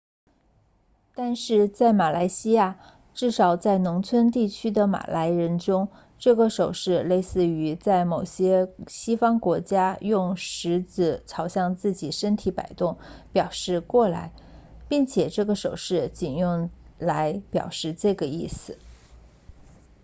[1.13, 2.79] 但是在马来西亚
[3.13, 12.97] 至少在农村地区的马来人中这个手势类似于在某些西方国家用食指朝自己身体摆动
[13.31, 14.33] 表示过来
[14.89, 18.79] 并且这个手势仅用来表示这个意思